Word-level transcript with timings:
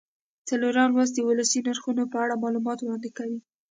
څلورم 0.49 0.89
لوست 0.95 1.13
د 1.15 1.19
ولسي 1.29 1.59
نرخونو 1.67 2.03
په 2.11 2.17
اړه 2.23 2.41
معلومات 2.43 2.77
وړاندې 2.81 3.09
کوي. 3.17 3.39